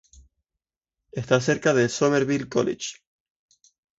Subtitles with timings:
[1.11, 2.93] Está cerca del Somerville College.